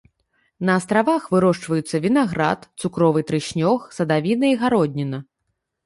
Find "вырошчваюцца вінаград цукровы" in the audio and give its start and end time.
1.35-3.21